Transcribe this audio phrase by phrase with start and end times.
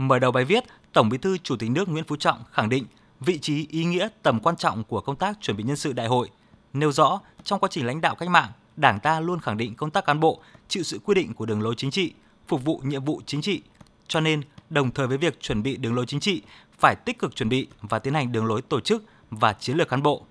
[0.00, 2.84] Mở đầu bài viết, Tổng Bí thư Chủ tịch nước Nguyễn Phú Trọng khẳng định
[3.20, 6.06] vị trí, ý nghĩa, tầm quan trọng của công tác chuẩn bị nhân sự đại
[6.06, 6.28] hội,
[6.72, 9.90] nêu rõ trong quá trình lãnh đạo cách mạng, Đảng ta luôn khẳng định công
[9.90, 12.12] tác cán bộ chịu sự quy định của đường lối chính trị,
[12.48, 13.62] phục vụ nhiệm vụ chính trị.
[14.08, 16.42] Cho nên, đồng thời với việc chuẩn bị đường lối chính trị,
[16.78, 19.88] phải tích cực chuẩn bị và tiến hành đường lối tổ chức và chiến lược
[19.88, 20.22] cán bộ.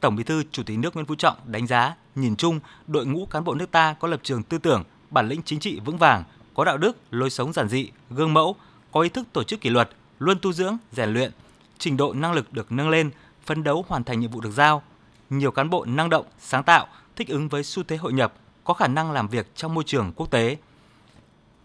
[0.00, 3.26] Tổng Bí thư Chủ tịch nước Nguyễn Phú Trọng đánh giá, nhìn chung, đội ngũ
[3.26, 6.24] cán bộ nước ta có lập trường tư tưởng, bản lĩnh chính trị vững vàng,
[6.58, 8.56] có đạo đức, lối sống giản dị, gương mẫu,
[8.92, 11.32] có ý thức tổ chức kỷ luật, luôn tu dưỡng, rèn luyện,
[11.78, 13.10] trình độ năng lực được nâng lên,
[13.46, 14.82] phấn đấu hoàn thành nhiệm vụ được giao.
[15.30, 16.86] Nhiều cán bộ năng động, sáng tạo,
[17.16, 18.34] thích ứng với xu thế hội nhập,
[18.64, 20.56] có khả năng làm việc trong môi trường quốc tế.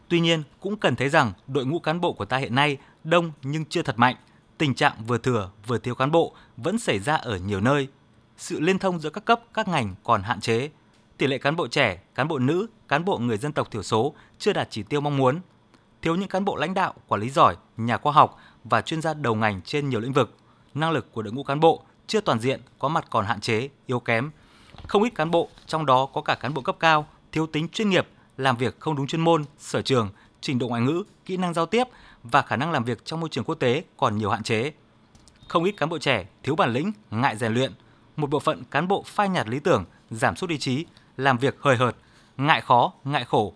[0.07, 3.31] Tuy nhiên, cũng cần thấy rằng đội ngũ cán bộ của ta hiện nay đông
[3.43, 4.15] nhưng chưa thật mạnh.
[4.57, 7.87] Tình trạng vừa thừa vừa thiếu cán bộ vẫn xảy ra ở nhiều nơi.
[8.37, 10.69] Sự liên thông giữa các cấp, các ngành còn hạn chế.
[11.23, 14.13] Tỷ lệ cán bộ trẻ, cán bộ nữ, cán bộ người dân tộc thiểu số
[14.39, 15.39] chưa đạt chỉ tiêu mong muốn.
[16.01, 19.13] Thiếu những cán bộ lãnh đạo, quản lý giỏi, nhà khoa học và chuyên gia
[19.13, 20.37] đầu ngành trên nhiều lĩnh vực.
[20.73, 23.69] Năng lực của đội ngũ cán bộ chưa toàn diện, có mặt còn hạn chế,
[23.85, 24.31] yếu kém.
[24.87, 27.89] Không ít cán bộ, trong đó có cả cán bộ cấp cao, thiếu tính chuyên
[27.89, 30.09] nghiệp, làm việc không đúng chuyên môn, sở trường,
[30.41, 31.87] trình độ ngoại ngữ, kỹ năng giao tiếp
[32.23, 34.71] và khả năng làm việc trong môi trường quốc tế còn nhiều hạn chế.
[35.47, 37.73] Không ít cán bộ trẻ thiếu bản lĩnh, ngại rèn luyện,
[38.15, 40.85] một bộ phận cán bộ phai nhạt lý tưởng, giảm sút ý chí,
[41.17, 41.95] làm việc hời hợt,
[42.37, 43.53] ngại khó, ngại khổ.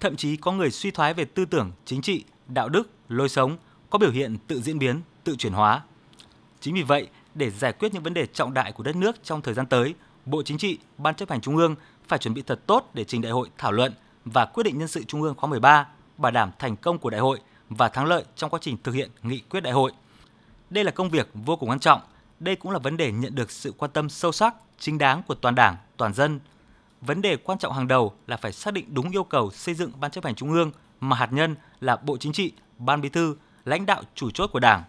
[0.00, 3.56] Thậm chí có người suy thoái về tư tưởng, chính trị, đạo đức, lối sống,
[3.90, 5.82] có biểu hiện tự diễn biến, tự chuyển hóa.
[6.60, 9.42] Chính vì vậy, để giải quyết những vấn đề trọng đại của đất nước trong
[9.42, 9.94] thời gian tới,
[10.26, 11.74] Bộ Chính trị, Ban chấp hành Trung ương
[12.08, 13.92] phải chuẩn bị thật tốt để trình đại hội thảo luận
[14.24, 15.86] và quyết định nhân sự Trung ương khóa 13,
[16.18, 19.10] bảo đảm thành công của đại hội và thắng lợi trong quá trình thực hiện
[19.22, 19.92] nghị quyết đại hội.
[20.70, 22.00] Đây là công việc vô cùng quan trọng.
[22.40, 25.34] Đây cũng là vấn đề nhận được sự quan tâm sâu sắc, chính đáng của
[25.34, 26.40] toàn Đảng, toàn dân.
[27.02, 29.90] Vấn đề quan trọng hàng đầu là phải xác định đúng yêu cầu xây dựng
[30.00, 33.36] Ban chấp hành Trung ương mà hạt nhân là Bộ Chính trị, Ban Bí thư,
[33.64, 34.82] lãnh đạo chủ chốt của Đảng.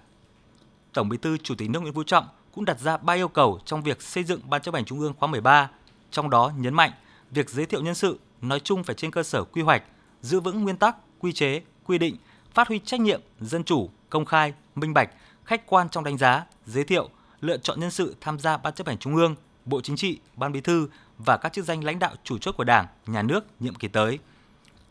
[0.94, 3.60] Tổng Bí thư Chủ tịch nước Nguyễn Phú Trọng cũng đặt ra ba yêu cầu
[3.66, 5.70] trong việc xây dựng Ban chấp hành Trung ương khóa 13,
[6.12, 6.92] trong đó nhấn mạnh
[7.32, 9.84] việc giới thiệu nhân sự nói chung phải trên cơ sở quy hoạch,
[10.22, 12.18] giữ vững nguyên tắc, quy chế, quy định,
[12.54, 15.10] phát huy trách nhiệm, dân chủ, công khai, minh bạch,
[15.46, 17.10] khách quan trong đánh giá, giới thiệu,
[17.42, 19.36] lựa chọn nhân sự tham gia Ban chấp hành Trung ương,
[19.66, 20.88] Bộ Chính trị, Ban Bí thư
[21.18, 24.20] và các chức danh lãnh đạo chủ chốt của Đảng, Nhà nước nhiệm kỳ tới.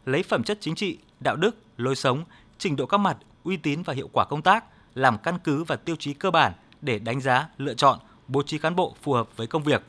[0.06, 2.24] Lấy phẩm chất chính trị, đạo đức, lối sống,
[2.58, 5.76] trình độ các mặt, uy tín và hiệu quả công tác làm căn cứ và
[5.76, 9.28] tiêu chí cơ bản để đánh giá, lựa chọn, bố trí cán bộ phù hợp
[9.36, 9.82] với công việc,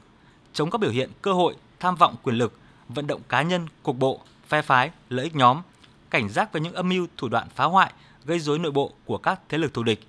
[0.53, 3.99] chống các biểu hiện cơ hội, tham vọng quyền lực, vận động cá nhân, cục
[3.99, 5.61] bộ, phe phái, lợi ích nhóm,
[6.09, 7.93] cảnh giác với những âm mưu thủ đoạn phá hoại,
[8.25, 10.07] gây rối nội bộ của các thế lực thù địch.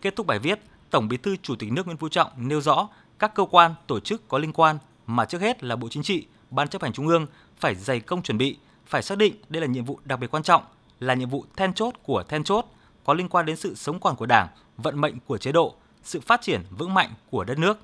[0.00, 2.88] Kết thúc bài viết, Tổng Bí thư Chủ tịch nước Nguyễn Phú Trọng nêu rõ
[3.18, 6.26] các cơ quan, tổ chức có liên quan mà trước hết là Bộ Chính trị,
[6.50, 9.66] Ban chấp hành Trung ương phải dày công chuẩn bị, phải xác định đây là
[9.66, 10.62] nhiệm vụ đặc biệt quan trọng,
[11.00, 12.66] là nhiệm vụ then chốt của then chốt,
[13.04, 16.20] có liên quan đến sự sống còn của Đảng, vận mệnh của chế độ, sự
[16.20, 17.78] phát triển vững mạnh của đất nước.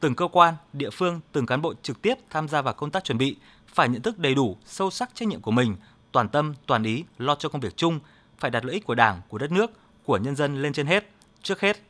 [0.00, 3.04] Từng cơ quan, địa phương, từng cán bộ trực tiếp tham gia vào công tác
[3.04, 3.36] chuẩn bị
[3.66, 5.76] phải nhận thức đầy đủ, sâu sắc trách nhiệm của mình,
[6.12, 8.00] toàn tâm, toàn ý lo cho công việc chung,
[8.38, 9.70] phải đặt lợi ích của Đảng, của đất nước,
[10.04, 11.10] của nhân dân lên trên hết,
[11.42, 11.87] trước hết.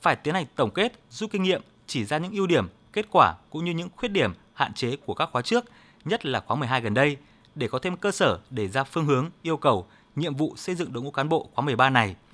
[0.00, 3.34] Phải tiến hành tổng kết, rút kinh nghiệm, chỉ ra những ưu điểm, kết quả
[3.50, 5.64] cũng như những khuyết điểm, hạn chế của các khóa trước,
[6.04, 7.16] nhất là khóa 12 gần đây,
[7.54, 10.92] để có thêm cơ sở để ra phương hướng, yêu cầu, nhiệm vụ xây dựng
[10.92, 12.16] đội ngũ cán bộ khóa 13 này–